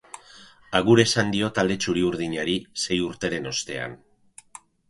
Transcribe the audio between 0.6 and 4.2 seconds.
Agur esan dio talde txuri-urdinari, sei urteren ostean.